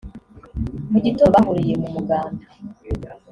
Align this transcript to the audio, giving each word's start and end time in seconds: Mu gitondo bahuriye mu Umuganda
Mu 0.91 0.97
gitondo 1.05 1.31
bahuriye 1.35 1.73
mu 1.81 1.85
Umuganda 1.89 2.43